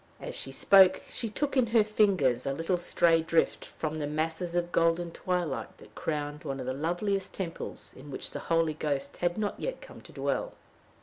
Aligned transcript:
As 0.19 0.33
she 0.33 0.51
spoke, 0.51 1.03
she 1.07 1.29
took 1.29 1.55
in 1.55 1.67
her 1.67 1.83
fingers 1.83 2.47
a 2.47 2.53
little 2.53 2.79
stray 2.79 3.21
drift 3.21 3.65
from 3.67 3.99
the 3.99 4.07
masses 4.07 4.55
of 4.55 4.71
golden 4.71 5.11
twilight 5.11 5.77
that 5.77 5.93
crowned 5.93 6.43
one 6.43 6.59
of 6.59 6.65
the 6.65 6.73
loveliest 6.73 7.35
temples 7.35 7.93
in 7.95 8.09
which 8.09 8.31
the 8.31 8.39
Holy 8.49 8.73
Ghost 8.73 9.17
had 9.17 9.37
not 9.37 9.59
yet 9.59 9.79
come 9.79 10.01
to 10.01 10.11
dwell. 10.11 10.53